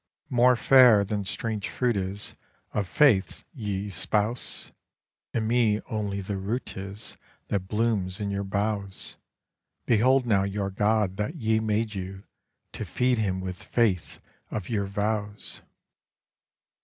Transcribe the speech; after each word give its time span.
More 0.31 0.55
fair 0.55 1.03
than 1.05 1.25
strange 1.25 1.69
fruit 1.69 1.95
is 1.95 2.35
Of 2.73 2.87
faiths 2.87 3.45
ye 3.53 3.85
espouse; 3.85 4.71
In 5.31 5.45
me 5.45 5.79
only 5.91 6.21
the 6.21 6.37
root 6.37 6.75
is 6.75 7.17
That 7.49 7.67
blooms 7.67 8.19
in 8.19 8.31
your 8.31 8.43
boughs; 8.43 9.17
Behold 9.85 10.25
now 10.25 10.41
your 10.41 10.71
God 10.71 11.17
that 11.17 11.35
ye 11.35 11.59
made 11.59 11.93
you, 11.93 12.23
to 12.71 12.83
feed 12.83 13.19
him 13.19 13.41
with 13.41 13.61
faith 13.61 14.19
of 14.49 14.69
your 14.69 14.87
vows. 14.87 15.61